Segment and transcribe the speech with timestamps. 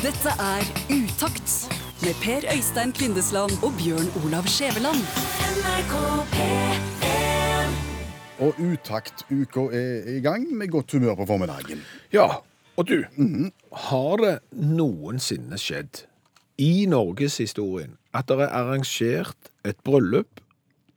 [0.00, 1.68] Dette er Utakt
[2.00, 5.02] med Per Øystein Kvindesland og Bjørn Olav Skjæveland.
[8.38, 11.84] Og utakt-uka er i gang med godt humør på formiddagen.
[12.12, 12.26] Ja,
[12.76, 13.04] og du,
[13.72, 16.06] har det noensinne skjedd
[16.56, 20.40] i norgeshistorien at det er arrangert et bryllup,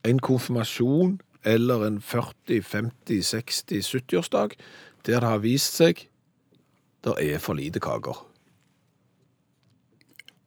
[0.08, 4.56] en konfirmasjon eller en 40, 50, 60, 70-årsdag
[5.06, 6.08] der det har vist seg
[7.04, 8.30] det er for lite kaker?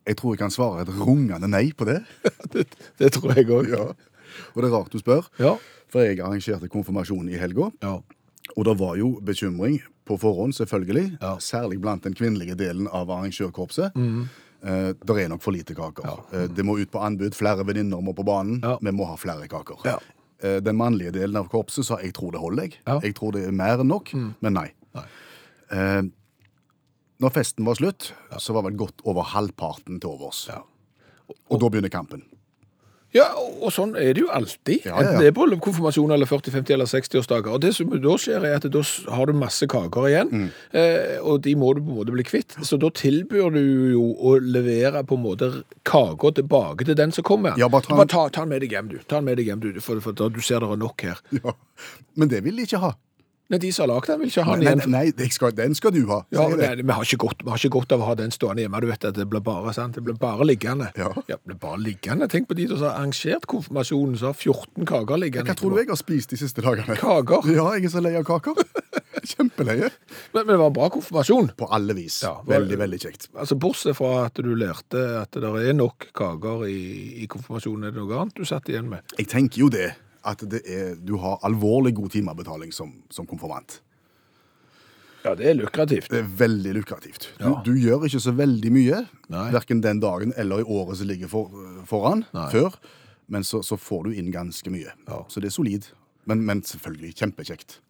[0.06, 2.00] Jeg tror jeg kan svare et rungende nei på det.
[2.52, 2.66] Det,
[2.98, 3.68] det tror jeg òg.
[3.72, 3.86] Ja.
[4.54, 5.56] Og det er rart du spør, Ja.
[5.90, 7.70] for jeg arrangerte konfirmasjon i helga.
[7.82, 7.98] ja.
[8.56, 11.16] Og det var jo bekymring på forhånd, selvfølgelig.
[11.20, 11.32] Ja.
[11.42, 13.96] Særlig blant den kvinnelige delen av arrangørkorpset.
[13.96, 16.06] Eh, det er nok for lite kaker.
[16.32, 17.34] Eh, det må ut på anbud.
[17.34, 18.60] Flere venninner må på banen.
[18.62, 18.76] Ja.
[18.80, 19.82] Vi må ha flere kaker.
[19.84, 19.96] Ja.
[20.38, 22.62] Eh, den mannlige delen av korpset sa jeg tror det holder.
[22.70, 23.00] Jeg, Ja.
[23.02, 24.68] jeg tror det er mer enn nok, men nei.
[24.94, 25.08] Nei.
[27.22, 30.46] Når festen var slutt, så var vel godt over halvparten til overs.
[30.50, 30.62] Ja.
[31.50, 32.26] Og da begynner kampen.
[33.14, 34.82] Ja, og, og sånn er det jo alltid.
[34.84, 35.00] Ja, ja, ja.
[35.06, 37.54] Enten det er bryllup, konfirmasjon eller 40, 50 eller 60-årsdager.
[37.54, 38.82] Og det som da skjer, er at da
[39.14, 40.50] har du masse kaker igjen, Mm.
[40.76, 42.58] eh, og de må du på en måte bli kvitt.
[42.66, 43.62] Så da tilbyr du
[43.94, 45.48] jo å levere på en måte
[45.88, 47.56] kaka tilbake til den som kommer.
[47.56, 48.98] Ja, bare ta bare ta, ta den med deg hjem, du.
[49.08, 51.22] Ta den med deg hjem, du, for, for da, du ser det er nok her.
[51.40, 51.56] Ja.
[52.20, 52.92] Men det vil de ikke ha.
[53.48, 54.90] Nei, de som har lagd den, vil ikke ha den Nei, igjen.
[54.90, 56.16] nei, jeg skal, den skal du ha.
[56.34, 58.64] Ja, nei, vi, har ikke godt, vi har ikke godt av å ha den stående
[58.64, 58.80] hjemme.
[58.82, 59.94] Du vet at Det blir bare sant?
[59.94, 60.88] Det blir bare liggende.
[60.98, 61.12] Ja.
[61.28, 62.26] det blir bare liggende.
[62.32, 65.46] Tenk på de som har arrangert konfirmasjonen, som har 14 kaker liggende.
[65.52, 66.98] Hva tror du jeg har spist de siste dagene?
[66.98, 67.46] Kaker.
[67.54, 68.58] Ja, jeg er så lei av kaker.
[69.26, 69.88] Kjempeleie.
[70.34, 71.48] Men, men det var en bra konfirmasjon.
[71.58, 72.20] På alle vis.
[72.26, 73.28] Ja, var- veldig, veldig kjekt.
[73.38, 77.94] Altså Bortsett fra at du lærte at det er nok kaker i, i konfirmasjonen, er
[77.96, 79.06] det noe annet du satt igjen med?
[79.18, 79.88] Jeg tenker jo det,
[80.26, 83.80] at det er, du har alvorlig god timebetaling som, som konfirmant.
[85.26, 86.10] Ja, det er lukrativt.
[86.12, 87.28] Det er veldig lukrativt.
[87.38, 87.54] Du, Ja.
[87.66, 89.00] du gjør ikke så veldig mye,
[89.32, 89.50] Nei.
[89.50, 91.50] hverken den dagen eller i året som ligger for,
[91.86, 92.46] foran, Nei.
[92.52, 92.76] før,
[93.28, 94.92] men så, så får du inn ganske mye.
[95.08, 95.24] Ja.
[95.28, 95.88] Så det er solid,
[96.26, 97.80] men, men selvfølgelig kjempekjekt.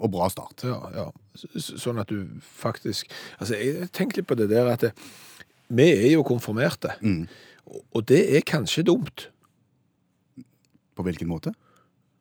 [0.00, 0.62] Og bra start.
[0.64, 1.10] Ja, ja.
[1.36, 4.92] Så- så- Sånn at du faktisk Altså, jeg tenkte litt på det der at det,
[5.68, 6.94] vi er jo konfirmerte,
[7.66, 9.28] og, og det er kanskje dumt.
[11.00, 11.54] På hvilken måte?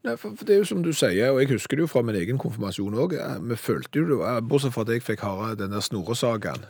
[0.08, 2.02] Nei, for, for det er jo som du sier, og jeg husker det jo fra
[2.08, 3.18] min egen konfirmasjon òg.
[3.52, 6.64] Vi følte jo det, bortsett fra at jeg fikk høre den der snoresagaen.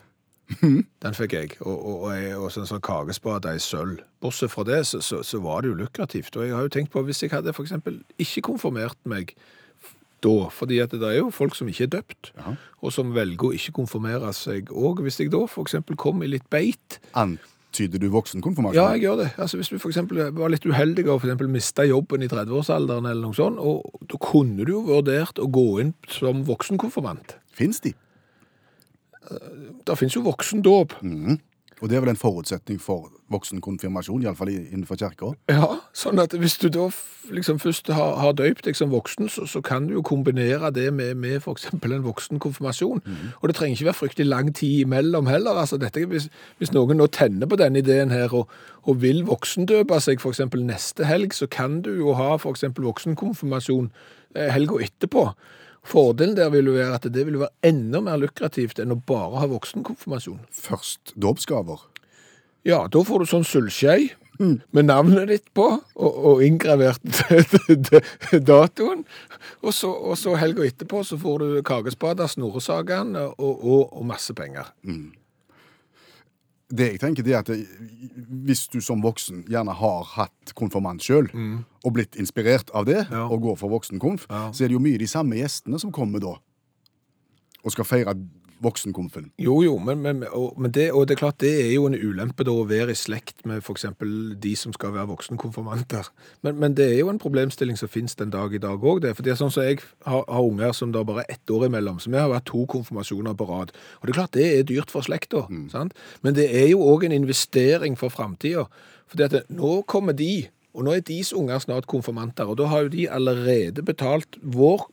[1.06, 4.00] Den fikk jeg, og, og, og, jeg- og sånn sånn kakespade i sølv.
[4.24, 6.34] Bortsett fra det, så, så, så var det jo lukrativt.
[6.42, 9.36] Og jeg har jo tenkt på, hvis jeg hadde eksempel ikke konfirmert meg
[10.26, 12.56] da, fordi at det er jo folk som ikke er døpt, Aha.
[12.81, 14.74] og som velger å ikke konfirmere seg.
[14.74, 16.97] òg, hvis jeg da eksempel kom i litt beit,
[17.69, 18.75] Antyder du voksenkonfirmasjon?
[18.75, 19.28] ja, jeg gjør det.
[19.38, 23.22] Altså, hvis du for eksempel var litt uheldig og for mista jobben i 30-årsalderen, eller
[23.22, 27.38] noe sånt, og da kunne du jo vurdert å gå inn som voksenkonfirmant.
[27.53, 27.94] Fins de?
[29.85, 30.97] Det finnes jo voksendåp.
[31.79, 35.31] Og det er vel en forutsetning for voksenkonfirmasjon, iallfall innenfor kirka?
[35.51, 36.90] Ja, sånn at hvis du da
[37.31, 40.90] liksom først har, har døypt deg som voksen, så, så kan du jo kombinere det
[40.94, 43.03] med, med eksempel en voksenkonfirmasjon.
[43.40, 45.62] Og det trenger ikke være fryktelig lang tid imellom heller.
[45.62, 46.28] Altså dette, hvis,
[46.59, 48.51] hvis noen nå tenner på denne ideen her og,
[48.84, 53.91] og vil voksendøpe seg eksempel neste helg, så kan du jo ha eksempel voksenkonfirmasjon
[54.35, 55.29] eh, helga etterpå.
[55.85, 59.44] Fordelen der vil jo være at det vil være enda mer lukrativt enn å bare
[59.44, 60.41] ha voksenkonfirmasjon.
[60.51, 61.85] Først dåpsgaver.
[62.67, 65.66] Ja, da får du sånn sølvskjei med navnet ditt på,
[66.00, 67.03] og, og inngravert
[68.51, 69.03] datoen.
[69.59, 74.35] Og så, og så helga etterpå så får du kakespader, snoresagaen og, og, og masse
[74.35, 74.72] penger.
[76.69, 77.63] Det jeg tenker det er at det,
[78.46, 81.30] Hvis du som voksen gjerne har hatt konfirmant sjøl,
[81.84, 83.25] og blitt inspirert av det, Ja.
[83.28, 84.52] og går for voksenkonf, Ja.
[84.52, 86.35] så er det jo mye de samme gjestene som kommer da,
[87.66, 88.13] og skal feire
[88.64, 89.30] voksenkonfen.
[89.40, 91.96] Jo, jo, men, men, og, men det, og det er klart det er jo en
[91.96, 96.09] ulempe da å være i slekt med eksempel de som skal være voksenkonfirmanter.
[96.46, 99.08] Men, men det er jo en problemstilling som finnes den dag i dag òg.
[99.16, 102.02] For det er sånn som jeg har, har unger som da bare ett år imellom,
[102.02, 103.74] så vi har vært to konfirmasjoner på rad.
[104.00, 105.97] Og det er klart det er dyrt for slekta, sant?
[106.26, 108.67] men det er jo òg en investering for framtida.
[109.09, 112.70] For det at nå kommer de, og nå er deres unger snart konfirmanter, og da
[112.70, 114.85] har jo de allerede betalt vår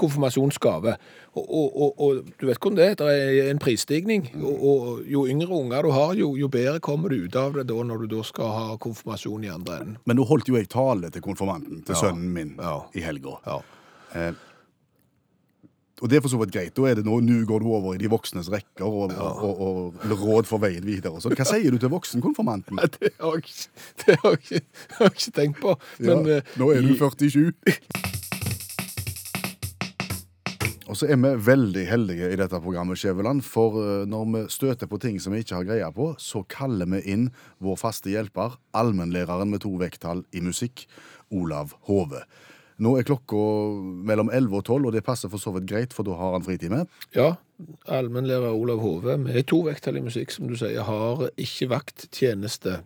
[0.00, 0.96] konfirmasjonsgave.
[1.38, 4.26] Og, og, og, du vet hvordan det er, det er en prisstigning.
[4.40, 7.68] Og, og jo yngre unger du har, jo, jo bedre kommer du ut av det
[7.70, 9.96] da når du da skal ha konfirmasjon i andre enden.
[10.08, 12.00] Men nå holdt jo jeg tale til konfirmanten, til Ja.
[12.08, 12.78] sønnen min, Ja.
[12.96, 13.36] i helga.
[13.46, 13.60] Ja.
[16.00, 16.72] Og det er for så vidt greit.
[16.72, 19.98] Da er det nå, nå går du over i de voksnes rekker og, og, og,
[20.00, 21.20] og råd for veien videre.
[21.20, 21.34] sånn.
[21.36, 22.80] Hva sier du til voksenkonfirmanten?
[22.96, 25.74] Det har jeg ikke, det har jeg ikke, ikke tenkt på.
[26.00, 27.52] Men, ja, eh, nå er du i- 47.
[30.90, 34.90] Og så er vi veldig heldige i dette programmet, Skjæveland, for eh, når vi støter
[34.90, 37.28] på ting som vi ikke har greie på, så kaller vi inn
[37.62, 40.88] vår faste hjelper, allmennlæreren med to vekttall i musikk,
[41.30, 42.24] Olav Hove.
[42.82, 43.38] Nå er klokka
[44.08, 46.46] mellom 11 og 12, og det passer for så vidt greit, for da har han
[46.46, 46.82] fritime.
[47.14, 47.34] Ja,
[47.86, 52.80] allmennlærer Olav Hove med to vekttall i musikk, som du sier, har ikke vakttjeneste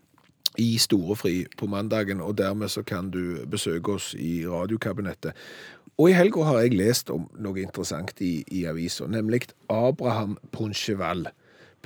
[0.61, 5.35] i storefri på mandagen, og dermed så kan du besøke oss i radiokabinettet.
[5.95, 11.29] Og i helga har jeg lest om noe interessant i, i avisa, nemlig Abraham Poncheval,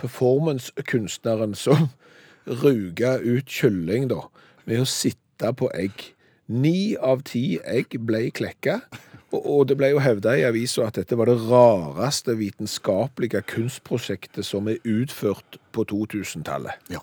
[0.00, 1.90] performancekunstneren som
[2.62, 4.22] ruga ut kylling da,
[4.64, 6.06] med å sitte på egg.
[6.48, 8.80] Ni av ti egg ble klekka,
[9.28, 14.70] og, det ble jo hevda i avisa at dette var det rareste vitenskapelige kunstprosjektet som
[14.72, 16.88] er utført på 2000-tallet.
[16.88, 17.02] Ja,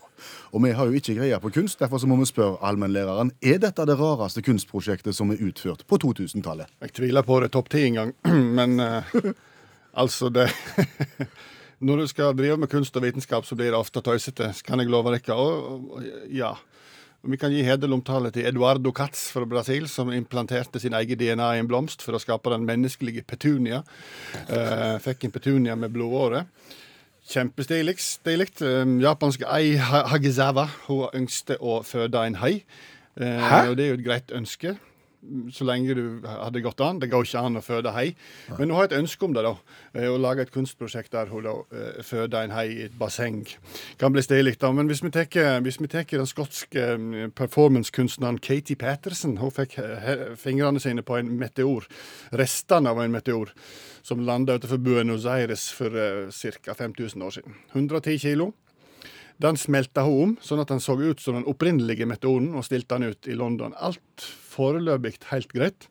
[0.52, 3.60] Og vi har jo ikke greie på kunst, derfor så må vi spørre allmennlæreren er
[3.62, 6.72] dette det rareste kunstprosjektet som er utført på 2000-tallet.
[6.82, 8.16] Jeg tviler på det topp ti engang,
[8.58, 9.18] men uh,
[10.02, 10.50] altså det
[11.86, 14.90] Når du skal drive med kunst og vitenskap, så blir det ofte tøysete, kan jeg
[14.90, 15.36] love dere.
[15.36, 16.54] Og, og, ja.
[17.26, 17.98] Vi kan gi hederlig
[18.36, 22.20] til Eduardo Katz fra Brasil, som implanterte sin egen DNA i en blomst for å
[22.22, 23.80] skape den menneskelige petunia.
[24.48, 26.46] Eh, fikk en petunia med blodåre.
[27.28, 27.96] Kjempestilig.
[28.00, 28.52] stilig.
[28.62, 32.64] Eh, japanske Ei Ha- Hagizawa hun ønsket å føde en hai.
[33.20, 33.70] Eh, Hæ?
[33.70, 34.78] Og det er jo et greit ønske.
[35.54, 37.00] Så lenge du hadde gått an.
[37.02, 38.08] Det går ikke an å føde hei.
[38.58, 39.56] Men hun har et ønske om det, da.
[39.94, 43.44] eh, Å lage et kunstprosjekt der hun da eh, føder en hei i et basseng.
[44.02, 44.72] Kan bli stilig, da.
[44.76, 45.30] Men hvis vi tar
[45.66, 51.18] hvis vi tar den skotske eh, performancekunstneren Katie Patterson Hun fikk eh, fingrene sine på
[51.20, 51.88] en meteor.
[52.32, 53.54] Restene av en meteor.
[54.06, 56.30] Som landa utenfor Buenos Aires for uh,
[56.62, 56.76] ca.
[56.78, 57.56] 5000 år siden.
[57.74, 58.52] 110 kilo.
[59.42, 62.96] Den smelta hun om, sånn at den så ut som den opprinnelige meteoren, og stilte
[62.96, 63.74] den ut i London.
[63.76, 65.88] Alt foreløpig helt greit.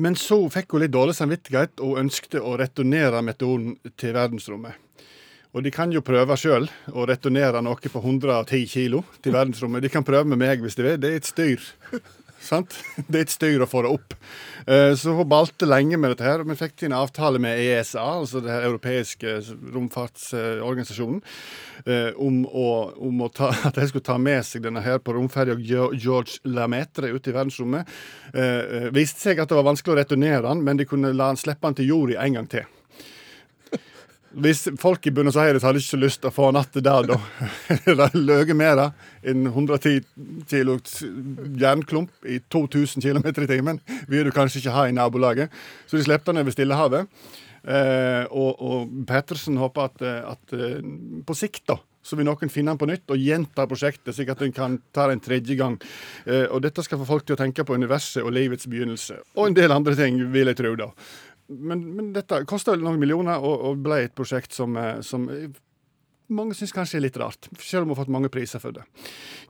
[0.00, 4.78] Men så fikk hun litt dårlig samvittighet og ønskte å returnere meteoren til verdensrommet.
[5.50, 9.82] Og de kan jo prøve sjøl å returnere noe på 110 kilo til verdensrommet.
[9.82, 11.00] De kan prøve med meg hvis de vil.
[11.02, 11.64] Det er et styr.
[12.40, 12.72] Sant?
[13.10, 14.14] Det er ikke styr å få det opp.
[14.66, 17.60] Eh, Så hun balte lenge med dette her, og vi fikk til en avtale med
[17.60, 19.34] ESA, altså den europeiske
[19.74, 21.20] romfartsorganisasjonen,
[21.86, 22.66] eh, om, å,
[22.96, 26.40] om å ta, at de skulle ta med seg denne her på romferja Geo- George
[26.48, 27.88] Lametre ut i verdensrommet.
[28.34, 31.40] Eh, Viste seg at det var vanskelig å returnere den, men de kunne la den
[31.40, 32.68] slippe den til jorda en gang til.
[34.30, 37.16] Hvis folk i Buenos Aires hadde ikke lyst til å få natt der, da
[37.90, 38.88] Eller løyet mer det.
[39.32, 40.04] enn 110
[40.50, 40.78] kilo
[41.58, 43.82] jernklump i 2000 km i timen.
[44.08, 45.50] Vil du kanskje ikke ha i nabolaget.
[45.90, 47.10] Så de slapp den over Stillehavet.
[47.60, 50.78] Eh, og, og Pettersen håper at, eh, at eh,
[51.26, 54.40] på sikt da, så vil noen finne den på nytt og gjenta prosjektet, slik at
[54.46, 55.76] en kan ta det en tredje gang.
[56.24, 59.18] Eh, og dette skal få folk til å tenke på universet og livets begynnelse.
[59.36, 60.88] Og en del andre ting, vil jeg tro, da.
[61.50, 65.26] Men, men dette kosta noen millioner og, og ble et prosjekt som, eh, som
[66.30, 68.84] mange syns kanskje er litt rart, selv om hun har fått mange priser for det.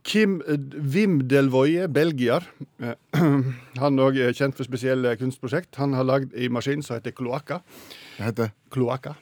[0.07, 0.61] Kim eh,
[0.93, 2.45] Wim Delvoye, belgier,
[2.81, 2.95] eh,
[3.83, 5.75] han òg er kjent for spesielle kunstprosjekt.
[5.81, 7.61] Han har lagd en maskin som heter Kloakka.
[8.17, 9.15] Hva heter Kloakka.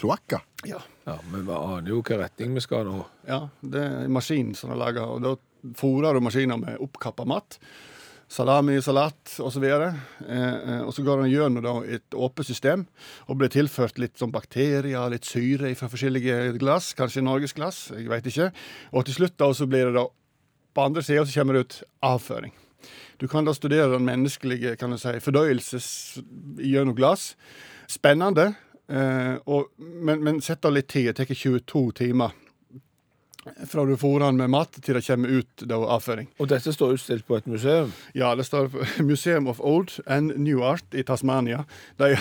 [0.00, 0.40] kloakka.
[0.64, 0.80] Ja.
[1.06, 3.04] Ja, men vi aner jo hva retning vi skal nå.
[3.28, 5.34] ja, det er en maskin som er laga, og da
[5.76, 7.58] fôrer du maskiner med oppkappa mat.
[8.30, 9.64] Salami, salat osv.
[9.66, 9.94] Eh,
[10.30, 12.84] eh, og så går han gjennom da et åpent system
[13.26, 18.28] og blir tilført litt sånn bakterier, litt syre fra forskjellige glass, kanskje norgesglass, jeg veit
[18.30, 18.52] ikke.
[18.94, 20.06] Og til slutt da så blir det da
[20.70, 22.54] på andre sida så kommer det ut avføring.
[23.18, 25.88] Du kan da studere den menneskelige kan du si, fordøyelses
[26.62, 27.32] gjennom glass.
[27.90, 28.52] Spennende,
[28.86, 31.10] eh, og, men, men sett av litt tid.
[31.10, 32.38] Det tar 22 timer
[33.66, 36.28] fra du fôrer den med mat til det kommer ut da avføring.
[36.42, 37.92] Og dette står utstilt på et museum.
[38.16, 38.68] Ja, det står
[39.10, 41.64] Museum of Old and New Art i Tasmania.
[41.96, 42.12] De,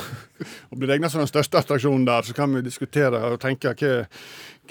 [0.70, 3.92] og blir regna som den største attraksjonen der, så kan vi diskutere og tenke hva,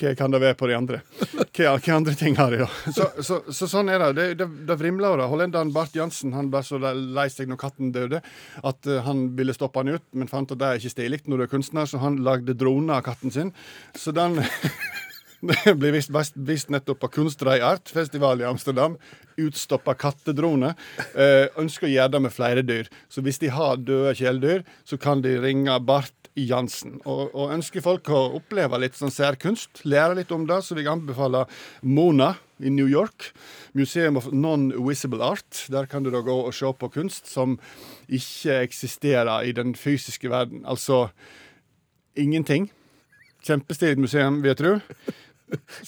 [0.02, 1.02] hva kan det være på de andre.
[1.54, 2.94] Hva, hva andre ting har de, da?
[2.96, 4.08] Så, så, så sånn er det.
[4.18, 5.20] Det, det, det vrimler.
[5.22, 5.28] da.
[5.30, 8.24] Hollenderen Bart Jansen han ble så lei seg når katten døde,
[8.66, 11.44] at eh, han ville stoppe han ut, men fant at det er ikke stilig når
[11.44, 13.54] du er kunstner, så han lagde drone av katten sin.
[13.94, 14.42] Så den
[15.44, 18.96] Det blir vist, nettopp på Kunstdrei Art Festival i Amsterdam.
[19.36, 20.70] Utstoppa kattedrone.
[21.20, 22.88] Eh, ønsker å gjøre det med flere dyr.
[23.12, 26.96] Så hvis de har døde kjæledyr, så kan de ringe Bart Jansen.
[27.04, 30.86] Og, og ønsker folk å oppleve litt sånn særkunst, lære litt om det, så vil
[30.86, 31.44] jeg anbefale
[31.84, 32.32] Mona
[32.64, 33.34] i New York.
[33.76, 35.66] Museum of Non-Visible Art.
[35.74, 37.58] Der kan du da gå og se på kunst som
[38.08, 40.64] ikke eksisterer i den fysiske verden.
[40.64, 41.10] Altså
[42.16, 42.72] ingenting.
[43.44, 44.74] Kjempestilig museum, vil jeg tro.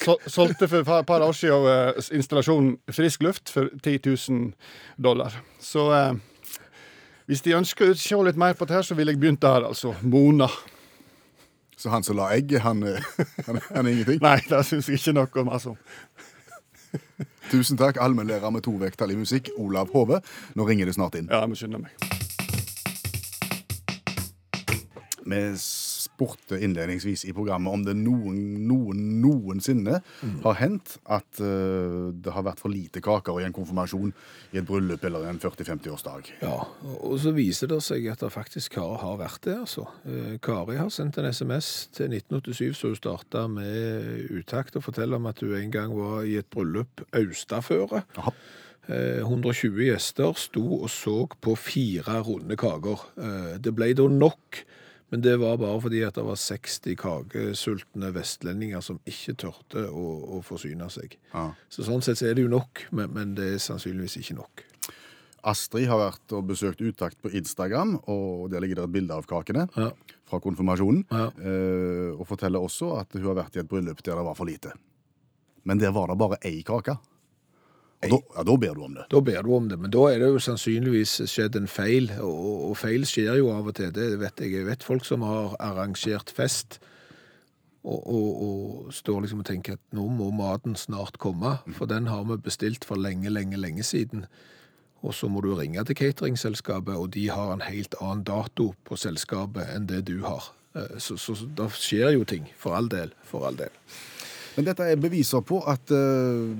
[0.02, 3.98] Sol- Solgte for et par, år siden eh, installasjonen Frisk luft for 10
[4.30, 4.52] 000
[5.02, 5.34] dollar.
[5.60, 6.14] Så eh,
[7.26, 9.64] Hvis de ønsker å se litt mer på det her, så vil jeg begynt der,
[9.66, 9.94] altså.
[10.02, 10.46] Mona.
[11.76, 13.02] Så han som la egg, han, eh,
[13.48, 14.22] han, han er ingenting?
[14.22, 15.50] Nei, det syns jeg ikke noe om.
[15.72, 15.76] om.
[17.50, 20.20] Tusen takk, allmennlærer med to vekttall i musikk, Olav Hove.
[20.54, 21.28] Nå ringer det snart inn.
[21.30, 21.92] Ja, jeg må skynde meg.
[25.26, 25.42] Vi
[26.16, 29.98] spurte innledningsvis i programmet om det noen, noen noensinne
[30.42, 34.14] har hendt at uh, det har vært for lite kaker i en konfirmasjon,
[34.56, 36.32] i et bryllup eller en 40-50-årsdag.
[36.40, 36.56] Ja,
[36.86, 39.86] og- så viser det seg at det faktisk har, har vært det, altså.
[40.08, 45.16] Eh, Kari har sendt en SMS til 1987, så hun starta med utakt og forteller
[45.20, 48.02] om at hun en gang var i et bryllup Austaføre.
[48.16, 48.32] Jaha.
[48.88, 53.00] Eh, 120 gjester sto og så på fire runde kaker.
[53.18, 54.60] Eh, Det ble da nok,
[55.16, 60.04] men det var bare fordi at det var 60 kakesultne vestlendinger som ikke tørte å,
[60.36, 61.16] å forsyne seg.
[61.32, 61.48] Ja.
[61.72, 64.64] Så sånn sett så er det jo nok, men, men det er sannsynligvis ikke nok.
[65.46, 69.26] Astrid har vært og besøkt Utakt på Instagram, og der ligger det et bilde av
[69.30, 69.92] kakene Ja.
[70.26, 71.04] fra konfirmasjonen.
[71.14, 71.28] Ja.
[71.38, 74.44] eh, Og forteller også at hun har vært i et bryllup der det var for
[74.50, 74.72] lite.
[75.64, 76.96] Men der var det bare ei kake.
[78.04, 79.06] Og da, ja, da ber du om det.
[79.10, 82.66] Da ber du om det, men da er det jo sannsynligvis skjedd en feil, og,
[82.70, 83.88] og feil skjer jo av og til.
[83.96, 84.52] Det vet jeg.
[84.52, 86.76] Jeg vet folk som har arrangert fest,
[87.86, 92.08] og, og, og står liksom og tenker at nå må maten snart komme, for den
[92.10, 94.26] har vi bestilt for lenge, lenge, lenge siden.
[95.06, 98.98] Og så må du ringe til cateringselskapet, og de har en helt annen dato på
[98.98, 100.50] selskapet enn det du har.
[100.74, 103.72] Eh, Så, så, så da skjer jo ting, for all del, for all del.
[104.56, 106.56] Men dette er beviser på at eh,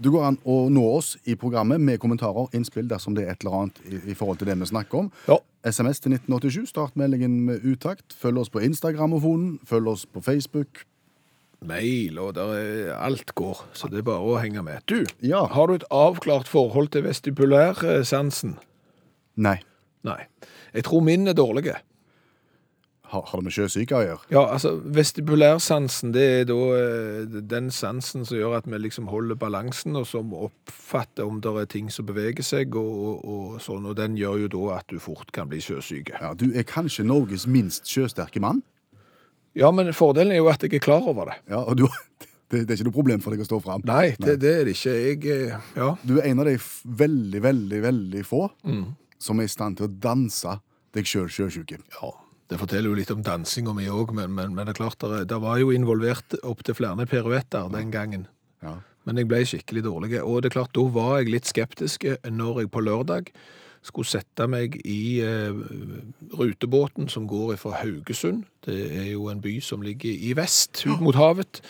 [0.00, 3.42] det går an å nå oss i programmet med kommentarer, innspill, dersom det er et
[3.44, 5.10] eller annet i, i forhold til det vi snakker om.
[5.28, 5.36] Ja.
[5.68, 8.14] SMS til 1987, start meldingen med utakt.
[8.18, 10.86] Følg oss på Instagramofonen, følg oss på Facebook.
[11.62, 14.80] Mail, og der er, alt går, så det er bare å henge med.
[14.90, 15.44] Du, Ja.
[15.46, 18.56] har du et avklart forhold til vestibulærsansen?
[19.36, 19.58] Nei.
[20.02, 20.24] Nei.
[20.74, 21.76] Jeg tror min er dårlige.
[23.12, 24.28] Har, har det med sjøsyke å gjøre?
[24.32, 29.36] Ja, altså, vestibulærsansen, det er da eh, den sansen som gjør at vi liksom holder
[29.36, 33.84] balansen, og som oppfatter om det er ting som beveger seg, og, og, og sånn,
[33.90, 36.16] og den gjør jo da at du fort kan bli sjøsyke.
[36.24, 38.64] Ja, du er kanskje Norges minst sjøsterke mann.
[39.60, 41.36] Ja, men fordelen er jo at jeg er klar over det.
[41.52, 41.84] Ja, og du,
[42.48, 43.84] det, det er ikke noe problem for deg å stå fram.
[43.92, 44.96] Nei, det, det er det ikke.
[45.04, 45.92] Jeg, eh, ja.
[46.00, 46.56] Du er en av de
[47.04, 48.46] veldig, veldig, veldig få
[49.22, 50.56] som er i stand til å danse
[50.96, 51.78] deg sjøl sjøsjuke.
[52.00, 52.14] Ja,
[52.52, 55.38] det forteller jo litt om dansinga mi òg, men, men, men det er klart, det,
[55.40, 58.26] var jo involvert opptil flere piruetter den gangen.
[58.60, 58.76] Ja.
[59.08, 60.12] Men jeg ble skikkelig dårlig.
[60.20, 63.32] Og det er klart, da var jeg litt skeptisk når jeg på lørdag
[63.82, 65.52] skulle sette meg i eh,
[66.38, 68.44] rutebåten som går fra Haugesund.
[68.66, 71.60] Det er jo en by som ligger i vest, ut mot havet.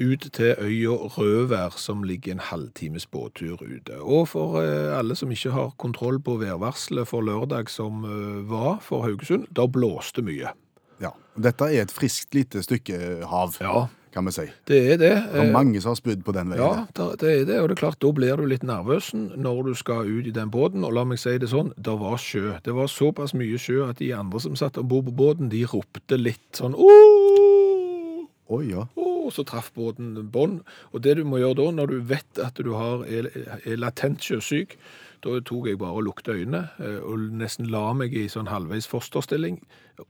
[0.00, 3.98] Ut til øya Røvær, som ligger en halvtimes båttur ute.
[4.00, 8.78] Og for eh, alle som ikke har kontroll på værvarselet for lørdag som eh, var
[8.80, 10.54] for Haugesund, da blåste mye.
[11.00, 11.12] ja.
[11.40, 13.86] Dette er et friskt lite stykke hav, Ja.
[14.12, 14.46] Kan vi si.
[14.66, 15.10] Det er det.
[15.32, 16.60] Det er Eh, mange som har spydd på den veien.
[16.62, 19.74] Ja, det er det, og det er klart, da blir du litt nervøs når du
[19.78, 22.58] skal ut i den båten, og la meg si det sånn, det var sjø.
[22.64, 26.18] Det var såpass mye sjø at de andre som satt ombord på båten, de ropte
[26.18, 28.26] litt sånn «Åh!»
[28.66, 28.88] Ja.
[28.98, 30.64] Og så traff båten bånd.
[30.90, 33.28] Og det du må gjøre da, når du vet at du har, er,
[33.62, 34.74] er latent sjøsyk,
[35.22, 38.88] da tok jeg bare og lukte øynene, eh, og nesten la meg i sånn halvveis
[38.90, 39.60] fosterstilling,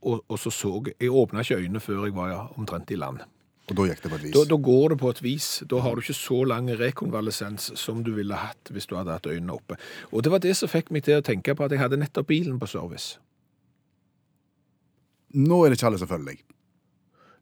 [0.01, 2.99] og, og så så jeg, jeg åpnet ikke øynene før jeg var ja, omtrent i
[3.01, 3.21] land.
[3.71, 4.35] Og da gikk det på et vis.
[4.35, 5.49] Da, da går det på et vis.
[5.71, 9.29] Da har du ikke så lang rekonvalesens som du ville hatt hvis du hadde hatt
[9.31, 9.77] øynene oppe.
[10.11, 12.27] Og det var det som fikk meg til å tenke på at jeg hadde nettopp
[12.33, 13.21] bilen på service.
[15.39, 16.41] Nå er det ikke alle som følger deg.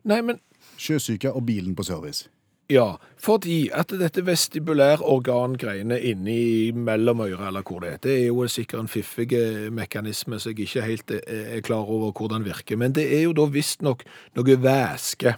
[0.09, 0.43] Nei, men
[0.79, 2.29] Sjøsyke og bilen på service.
[2.69, 8.81] ja, fordi at dette vestibulærorgangreiene inni mellomøyra, eller hvor det er, det er jo sikkert
[8.85, 9.31] en fiffig
[9.73, 11.23] mekanisme, som jeg ikke helt er,
[11.57, 12.77] er klar over hvordan virker.
[12.77, 14.05] Men det er jo da visstnok
[14.37, 15.33] noe væske.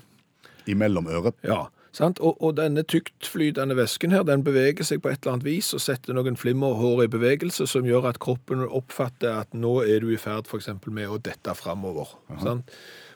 [0.69, 1.37] I mellomøret.
[1.47, 2.21] Ja, sant?
[2.25, 5.83] Og, og denne tyktflytende væsken her, den beveger seg på et eller annet vis og
[5.85, 10.21] setter noen flimmerhår i bevegelse som gjør at kroppen oppfatter at nå er du i
[10.21, 12.17] ferd eksempel med å dette fremover.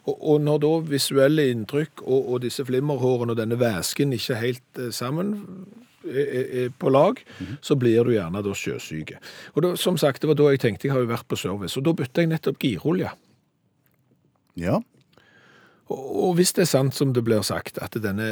[0.04, 4.80] Og, og når da visuelle inntrykk og, og disse flimmerhårene og denne væsken ikke helt
[4.80, 5.38] eh, sammen
[6.04, 7.20] er, på lag,
[7.64, 9.20] så blir du gjerne da sjøsyke.
[9.54, 11.78] Og da, som sagt, det var da jeg tenkte jeg har jo vært på service,
[11.80, 13.14] og da bytta jeg nettopp girolje.
[14.60, 14.82] Ja.
[15.92, 18.30] Og hvis det er sant som det blir sagt, at denne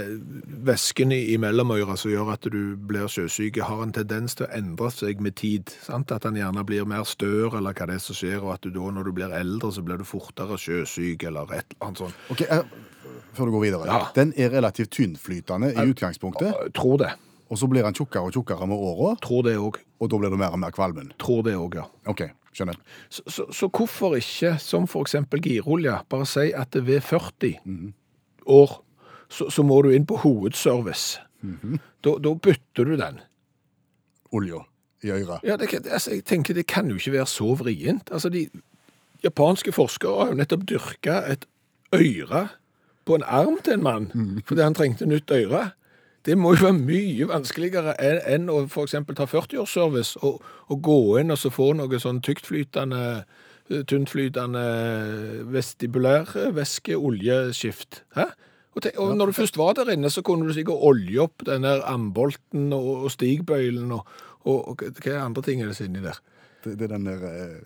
[0.65, 4.89] væsken i mellomøyra som gjør at du blir sjøsyk, har en tendens til å endre
[4.95, 6.15] seg med tid, sant?
[6.17, 8.73] at den gjerne blir mer stør, eller hva det er som skjer, og at du
[8.73, 12.25] da, når du blir eldre, så blir du fortere sjøsyk, eller et eller annet sånt.
[12.33, 12.65] Ok, eh,
[13.37, 13.87] Før du går videre.
[13.89, 14.01] Ja.
[14.17, 17.13] Den er relativt tynnflytende i utgangspunktet, Jeg tror det.
[17.53, 19.77] Og så blir han tjukkere og tjukkere med åra, Tror det òg.
[20.01, 21.11] og da blir det mer og mer kvalmen.
[21.21, 21.85] Tror det òg, ja.
[22.09, 22.23] OK,
[22.57, 22.79] skjønner.
[23.13, 27.93] Så, så, så hvorfor ikke, som eksempel girolje, bare si at det ved 40
[28.49, 28.79] år,
[29.29, 31.21] så, så må du inn på hovedservice.
[32.05, 33.21] da, da bytter du den.
[34.33, 34.65] Olja
[35.03, 35.45] i øret.
[35.45, 38.09] Ja, det, altså, jeg tenker det kan jo ikke være så vrient.
[38.13, 38.47] Altså, de
[39.25, 41.45] japanske forskere har jo nettopp dyrka et
[41.93, 42.49] øre
[43.05, 44.11] på en arm til en mann,
[44.47, 45.71] fordi han trengte nytt øre.
[46.27, 47.97] Det må jo være mye vanskeligere
[48.31, 53.03] enn å eksempel ta 40-årsservice og, og gå inn og så få noe sånn tyktflytende,
[53.71, 54.63] eh, tyntflytende
[55.51, 58.05] vestibulærvæske oljeskift.
[58.15, 58.31] Hæ?
[58.73, 61.45] Og, te, og når du først var der inne, så kunne du sikkert olje opp
[61.49, 64.07] den der ambolten og, og stigbøylen og,
[64.49, 66.23] og, hva andre ting er det inni der?
[66.65, 67.59] Det, det er den der eh,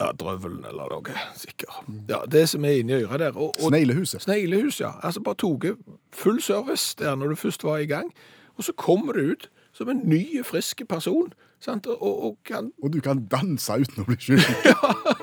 [0.00, 1.86] Ja, drøvelen eller noe, sikkert.
[2.08, 3.36] Ja, det som er inni øret der.
[3.36, 4.22] Og, og sneglehuset.
[4.22, 4.90] Sneglehus, ja.
[5.02, 5.64] Altså bare tok
[6.12, 8.12] full service der når du først var i gang,
[8.56, 11.86] og så kommer du ut som en ny, frisk person, sant?
[11.86, 14.56] Og, og, kan Og du kan danse uten å bli skyldig.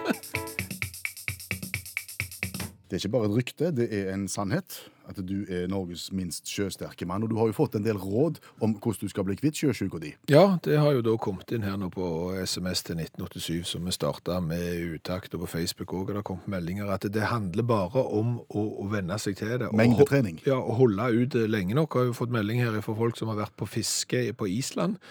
[2.93, 6.45] Det er ikke bare et rykte, det er en sannhet at du er Norges minst
[6.45, 7.23] sjøsterke mann.
[7.25, 9.97] Og du har jo fått en del råd om hvordan du skal bli kvitt sjøsjuka
[10.03, 10.11] di.
[10.29, 12.05] Ja, det har jo da kommet inn her nå på
[12.45, 16.53] SMS til 1987, som vi starta med utakt, og på Facebook òg har det kommet
[16.53, 19.73] meldinger at det handler bare om å, å venne seg til det.
[19.73, 20.43] Mengdetrening.
[20.45, 21.89] Ja, og holde ut lenge nok.
[21.97, 25.01] Jeg Har jo fått melding her fra folk som har vært på fiske på Island.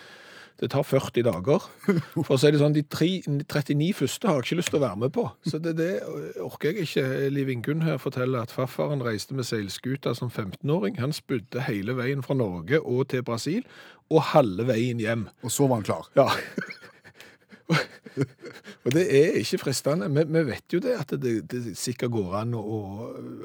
[0.60, 1.64] Det tar 40 dager.
[2.14, 4.84] For å si det sånn, de tre, 39 første har jeg ikke lyst til å
[4.84, 5.24] være med på.
[5.48, 5.90] Så det, det
[6.42, 7.06] orker jeg ikke.
[7.34, 11.00] Liv Ingunn her forteller at farfaren reiste med seilskuta som 15-åring.
[11.02, 13.66] Han spydde hele veien fra Norge og til Brasil,
[14.12, 15.28] og halve veien hjem.
[15.42, 16.12] Og så var han klar.
[16.18, 16.28] Ja.
[18.84, 20.08] og det er ikke fristende.
[20.12, 22.80] Vi, vet jo det, at det, det sikkert går an å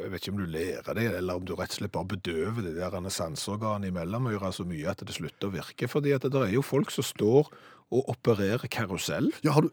[0.01, 2.67] Jeg vet ikke om du lærer det, eller om du rett og slett bare bedøver
[2.67, 5.89] det der sanseorganet i mellomøra så mye at det slutter å virke.
[5.91, 7.51] fordi at det er jo folk som står
[7.91, 9.31] og opererer karusell.
[9.45, 9.69] Ja, har du,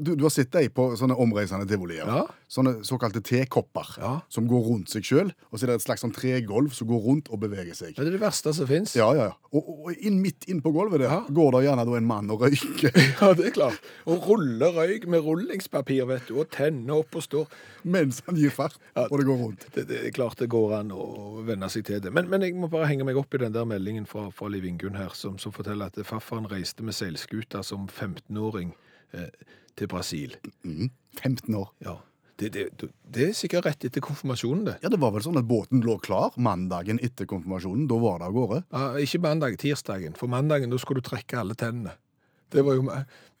[0.00, 2.08] du, du har sett deg på sånne omreisende tivolier.
[2.08, 2.22] Ja.
[2.52, 4.12] Sånne såkalte tekopper Ja.
[4.32, 5.30] som går rundt seg sjøl.
[5.50, 7.94] Og så er det et slags sånn tregolv som går rundt og beveger seg.
[7.96, 8.94] Det er det verste som fins.
[8.98, 9.36] Ja, ja, ja.
[9.52, 11.20] Og, og inn, midt inn på gulvet der Ja.
[11.28, 13.80] går det gjerne en mann og røyker ja, det er klart.
[14.08, 17.46] Og ruller røyk med rullingspapir, vet du, og tenner opp og står.
[17.84, 19.66] mens han gir fart, og det går rundt.
[19.74, 22.12] Det, det er klart det går an å venne seg til det.
[22.14, 24.64] Men, men jeg må bare henge meg opp i den der meldingen fra, fra Liv
[24.68, 26.94] Ingunn her, som, som forteller at farfaren reiste med
[27.52, 28.72] seilskuta som 15-åring
[29.12, 29.28] eh,
[29.76, 30.36] til Brasil.
[31.20, 31.72] 15 år.
[31.80, 32.00] Ja.
[32.38, 34.78] Det, det, det er sikkert rett etter konfirmasjonen, det.
[34.82, 37.86] Ja, Det var vel sånn at båten lå klar mandagen etter konfirmasjonen.
[37.86, 38.62] Da var det av gårde.
[38.72, 40.16] Ja, ikke mandag, tirsdagen.
[40.16, 41.94] For mandagen da skulle du trekke alle tennene.
[42.52, 42.88] Det var jo,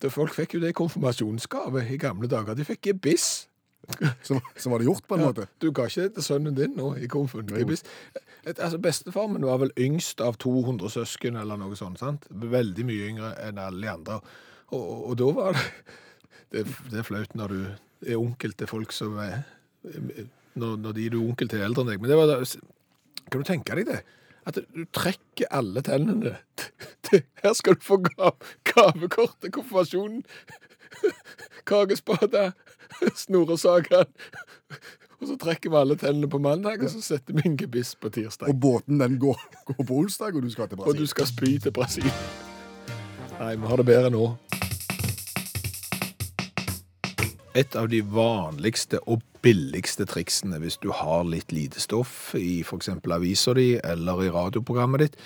[0.00, 2.54] det, folk fikk jo det i konfirmasjonsgave i gamle dager.
[2.56, 3.48] De fikk gebiss.
[4.26, 5.46] Så, som var det gjort, på en måte.
[5.62, 7.48] Du ga ikke det til sønnen din nå i konfen.
[7.52, 12.00] Altså, Bestefar min var vel yngst av 200 søsken, eller noe sånt.
[12.02, 12.28] sant?
[12.30, 14.20] Veldig mye yngre enn alle de andre.
[14.72, 15.66] Og, og, og da var det,
[16.52, 17.60] det Det er flaut når du
[18.12, 19.42] er onkel til folk som er
[19.82, 22.02] Når, når de er du onkel til eldre enn deg.
[22.02, 22.40] Men det var da,
[23.30, 24.02] kan du tenke deg det?
[24.46, 26.34] At du trekker alle tennene.
[27.42, 28.34] Her skal du få gav,
[28.66, 30.24] gavekort til konfirmasjonen.
[31.68, 32.50] Kakespade,
[33.24, 34.04] snoresager.
[35.22, 38.10] Og så trekker vi alle tennene på mandag, og så setter vi en gebiss på
[38.10, 38.48] tirsdag.
[38.50, 41.58] Og båten den går, går på onsdag, og du skal til Og du skal spy
[41.62, 42.08] til Brasil.
[43.38, 44.24] Nei, vi har det bedre nå.
[47.54, 52.88] Et av de vanligste og billigste triksene hvis du har litt lite stoff i f.eks.
[52.88, 55.18] avisa di eller i radioprogrammet ditt,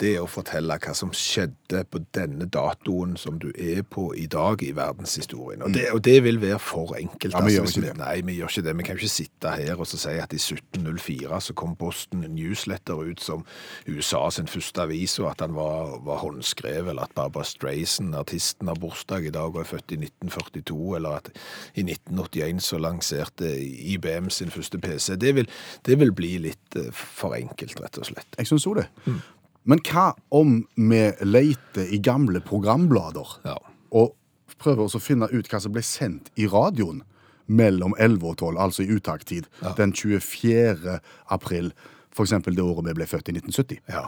[0.00, 4.62] det å fortelle hva som skjedde på denne datoen som du er på i dag
[4.62, 5.62] i verdenshistorien.
[5.66, 7.34] Og det, og det vil være for enkelt.
[7.34, 7.96] Ja, vi gjør ikke vi- det.
[7.98, 8.76] Nei, vi gjør ikke det.
[8.78, 12.94] Vi kan ikke sitte her og så si at i 1704 så kom Boston Newsletter
[13.10, 13.44] ut som
[13.88, 18.68] USA sin første avis, og at han var, var håndskrevet, eller at Barbara Streisand, artisten,
[18.68, 21.30] har bursdag i dag og er født i 1942, eller at
[21.74, 23.50] i 1981 så lanserte
[23.94, 25.16] IBM sin første PC.
[25.20, 25.48] Det vil,
[25.86, 28.26] det vil bli litt eh, for enkelt, rett og slett.
[28.38, 28.86] Jeg syns òg det.
[29.68, 33.56] Men hva om vi leter i gamle programblader Ja.
[33.92, 34.14] og
[34.58, 37.02] prøver å finne ut hva som ble sendt i radioen
[37.48, 40.98] mellom 11 og 12, altså i uttaktid, den 24.
[41.30, 41.72] april,
[42.12, 42.30] f.eks.
[42.44, 43.78] det året vi ble født i 1970?
[43.88, 44.06] Ja.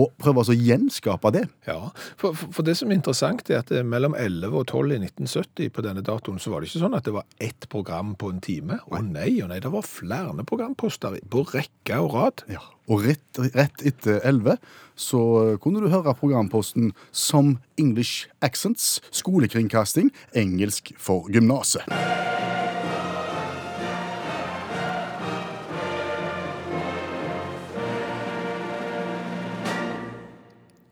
[0.00, 1.44] Og prøve å gjenskape det.
[1.68, 4.98] Ja, for, for, det som er interessant er at er mellom 11 og 12 i
[5.04, 8.32] 1970 på denne datoen, så var det ikke sånn at det var ett program på
[8.34, 8.80] en time.
[8.90, 12.44] Å nei, å nei, det var flere programposter på rekke og rad.
[12.50, 12.64] Ja.
[12.90, 14.58] Og rett, rett etter 11
[15.00, 15.22] så
[15.62, 21.88] kunne du høre programposten som English Accents, skolekringkasting, engelsk for gymnaset.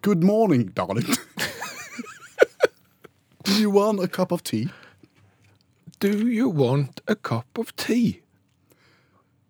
[0.02, 1.06] Good morning, darling.
[3.44, 4.68] Do you want a cup of tea?
[6.00, 8.22] Do you want a cup of tea?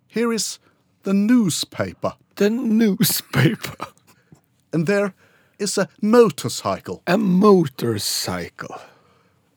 [0.07, 0.59] Here is
[1.05, 2.17] the newspaper.
[2.37, 3.77] The newspaper.
[4.75, 5.15] And there
[5.59, 7.03] is a motorcycle.
[7.07, 8.79] A motorcycle.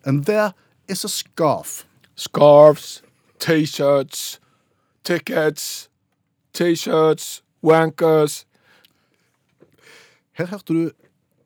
[0.06, 0.54] And there
[0.88, 1.86] is a scarf.
[2.16, 3.02] Scarves,
[3.40, 4.40] t-shirts,
[5.04, 5.90] tickets,
[6.54, 8.46] t-shirts, wankers.
[10.36, 10.90] Her hørte du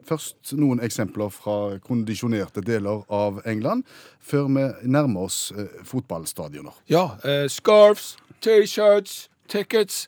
[0.10, 3.86] først noen eksempler fra kondisjonerte deler av England,
[4.19, 6.73] før vi nærmer oss eh, fotballstadioner.
[6.89, 10.08] Ja, eh, scarves, t-shirts, tickets.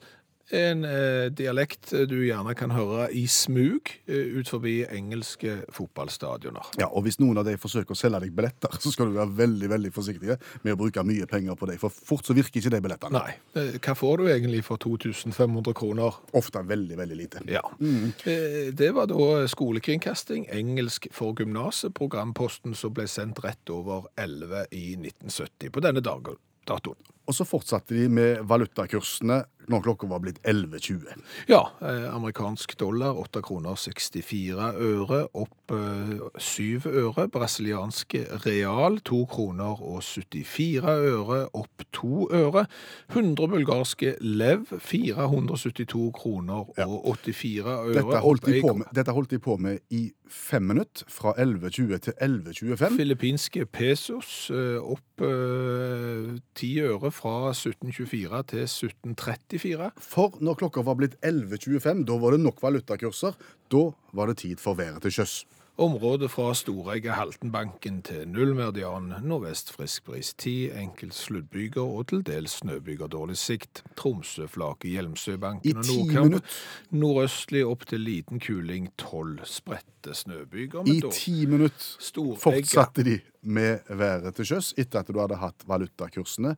[0.52, 6.74] En eh, dialekt du gjerne kan høre i smug eh, ut forbi engelske fotballstadioner.
[6.82, 9.32] Ja, og Hvis noen av de forsøker å selge deg billetter, så skal du være
[9.38, 12.74] veldig veldig forsiktige med å bruke mye penger på dem, for fort så virker ikke
[12.76, 13.22] de billettene.
[13.22, 16.20] Nei, eh, hva får du egentlig for 2500 kroner?
[16.38, 17.44] Ofte veldig, veldig lite.
[17.52, 17.64] Ja.
[17.82, 24.66] Eh, Det var da skolekringkasting, engelsk for gymnaset, programposten som ble sendt rett over 11
[24.72, 26.36] i 1970 på denne dag-
[26.68, 27.00] datoen.
[27.30, 31.22] Og så fortsatte de med valutakursene når klokka var blitt 11.20.
[31.48, 37.28] Ja, eh, amerikansk dollar 8 kroner 64 øre, opp eh, 7 øre.
[37.32, 40.82] Brasiliansk real 2 kroner og 74
[41.14, 42.66] øre, opp 2 øre.
[43.14, 47.96] 100 bulgarske lev 472 kroner og 84 øre.
[48.02, 51.98] Dette holdt, de på med, dette holdt de på med i fem minutter, fra 11.20
[52.08, 52.98] til 11.25.
[52.98, 56.31] Filippinske pesos eh, opp eh,
[56.62, 59.90] 10 øre fra 1724 til 1734.
[59.98, 63.40] For når klokka var blitt 11.25, da var det nok valutakurser.
[63.74, 65.42] Da var det tid for været til sjøs.
[65.80, 73.08] Området fra Storegge Haltenbanken til Nullmeridian, nordvest friskbris 10, enkelt sluddbyger og til dels snøbyger
[73.08, 73.82] dårlig sikt.
[73.98, 76.52] Tromsø, Flake, Hjelmsøbanken og Nordkamp.
[76.92, 80.84] Nordøstlig opp til liten kuling 12 spredte snøbyger.
[80.92, 86.58] I ti minutter fortsatte de med været til sjøs etter at du hadde hatt valutakursene.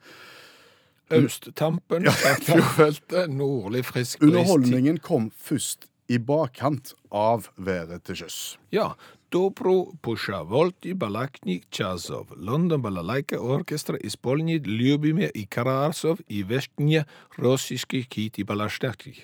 [1.13, 2.09] Østtampen,
[2.49, 4.33] Fjordfeltet, nordlig frisk bris 10.
[4.33, 8.39] Underholdningen kom først i bakkant av været til sjøs.
[8.73, 8.93] Ja,
[9.33, 17.05] Dobro Pushavolti Balaknik Chazov, London Balalaika Orkestra Ispolnij Ljubimir i Kararsov i Vestnje
[17.39, 19.15] russiske Kiti Balashtakti.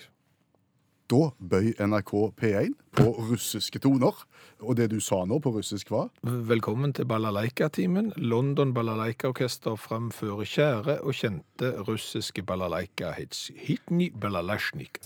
[1.09, 4.13] Da bøy NRK P1 på russiske toner.
[4.61, 8.11] Og det du sa nå på russisk var Velkommen til Balalaika-timen.
[8.17, 13.49] London Balalaika-orkester framfører kjære og kjente russiske balalaika-hits.
[13.57, 15.01] Hitni Balalashnik.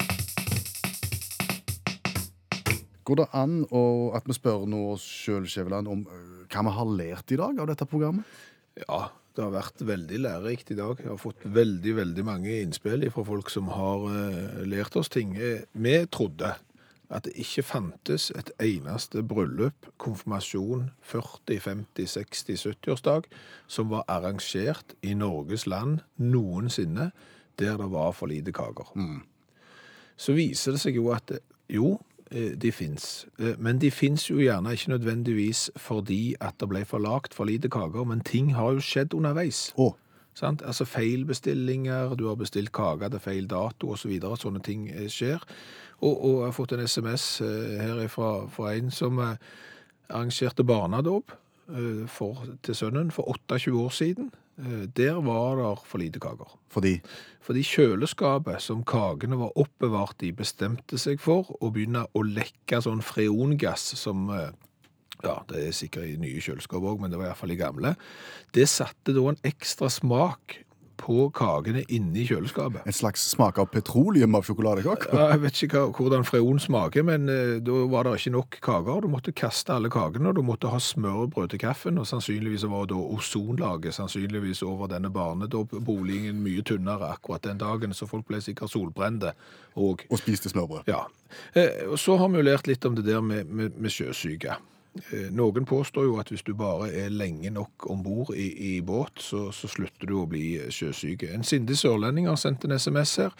[3.03, 3.83] Går det an å,
[4.15, 7.59] at vi spør nå oss sjøl, Skjæveland, om øh, hva vi har lært i dag
[7.59, 8.27] av dette programmet?
[8.79, 10.99] Ja, det har vært veldig lærerikt i dag.
[11.01, 15.35] Jeg har fått veldig, veldig mange innspill fra folk som har eh, lært oss ting.
[15.35, 16.53] Eh, Vi trodde
[17.13, 23.27] at det ikke fantes et eneste bryllup, konfirmasjon, 40, 50, 60, 70-årsdag
[23.69, 27.11] som var arrangert i Norges land noensinne
[27.61, 28.95] der det var for lite kaker.
[30.17, 31.97] Så viser det seg jo at eh, jo,
[32.33, 33.25] de fins.
[33.39, 37.45] Eh, Men de fins jo gjerne ikke nødvendigvis fordi at det ble for lagt for
[37.45, 39.71] lite kaker, men ting har jo skjedd underveis.
[39.77, 39.93] Oh.
[40.33, 40.63] Sant?
[40.65, 44.01] Altså feilbestillinger, du har bestilt kake til feil dato osv.
[44.01, 45.43] Så videre, sånne ting eh, skjer.
[46.01, 49.35] Og, og jeg har fått en SMS eh, her fra, fra en som eh,
[50.09, 51.31] arrangerte barnedåp
[51.69, 52.23] eh,
[52.63, 54.31] til sønnen for 28 år siden.
[54.59, 56.57] Eh, Der var det for lite kaker.
[56.69, 57.01] fordi
[57.41, 63.01] Fordi kjøleskapet som kakene var oppbevart i, bestemte seg for å begynne å lekke sånn
[63.03, 64.51] freongass som eh,
[65.23, 67.95] Ja, det er sikkert i nye kjøleskap òg, men det var iallfall i gamle.
[68.53, 70.57] Det satte da en ekstra smak
[70.97, 72.85] på kakene inni kjøleskapet.
[72.85, 75.09] en slags smak av petroleum av sjokoladekake?
[75.13, 79.01] Ja, jeg vet ikke hvordan freon smaker, men eh, da var det ikke nok kaker.
[79.01, 82.85] Du måtte kaste alle kakene, og du måtte ha smørbrød til kaffen, og sannsynligvis var
[82.91, 88.71] da ozonlaget sannsynligvis over denne barnedåpboligen mye tynnere akkurat den dagen, så folk ble sikkert
[88.73, 89.33] solbrente.
[89.75, 90.83] Og Og spiste smørbrød.
[90.87, 91.03] ja.
[91.55, 94.53] Eh, og så har vi jo lært litt om det der med, med, med sjøsyke.
[94.95, 98.81] Eh, Noen påstår jo at hvis du bare er lenge nok om bord i, i
[98.85, 101.25] båt, så, så slutter du å bli sjøsyk.
[101.33, 103.37] En sindig sørlending har sendt en SMS her.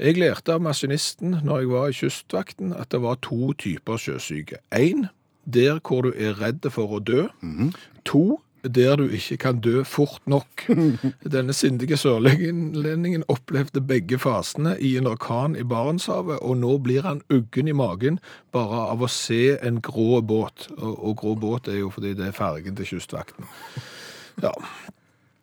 [0.00, 4.62] Jeg lærte av maskinisten når jeg var i kystvakten at det var to typer sjøsyke.
[4.72, 5.10] Én,
[5.44, 7.26] der hvor du er redd for å dø.
[8.08, 10.66] To, der du ikke kan dø fort nok.
[11.36, 17.24] Denne sindige sørlendingen opplevde begge fasene i en orkan i Barentshavet, og nå blir han
[17.32, 18.20] uggen i magen
[18.52, 20.68] bare av å se en grå båt.
[20.78, 23.48] Og, og grå båt er jo fordi det er fargen til kystvakten.
[24.40, 24.52] Ja,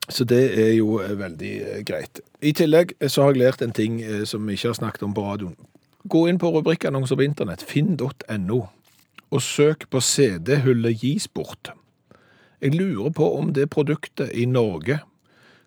[0.10, 2.22] så det er jo eh, veldig eh, greit.
[2.42, 5.16] I tillegg eh, så har jeg lært en ting som vi ikke har snakket om
[5.16, 5.58] på radioen.
[6.08, 8.62] Gå inn på rubrikkannonser på internett, finn.no.
[9.28, 11.74] og søk på CD-hullet gis bort.
[12.62, 15.00] Jeg lurer på om det produktet i Norge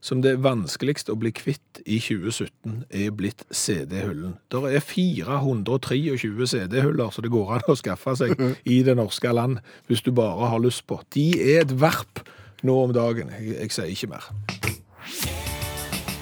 [0.00, 4.38] som det er vanskeligst å bli kvitt i 2017, er blitt CD-hullen.
[4.48, 8.33] Det er 423 CD-huller så det går an å skaffe seg
[8.64, 10.98] i det norske land hvis du bare har lyst på.
[11.12, 12.24] De er et verp
[12.64, 13.31] nå om dagen.
[13.37, 14.31] Jeg, jeg sier ikke mer.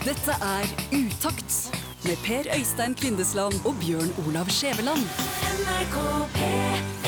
[0.02, 1.59] Dette er Utakt
[2.02, 5.07] med Per Øystein Kvindesland og Bjørn Olav Skjæveland.
[5.62, 6.00] NRK
[6.35, 7.07] P3